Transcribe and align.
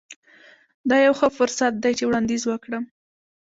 دا 0.89 0.97
یو 1.05 1.13
ښه 1.19 1.27
فرصت 1.37 1.73
دی 1.83 1.91
چې 1.97 2.01
یو 2.03 2.09
وړاندیز 2.09 2.43
وکړم 2.47 2.83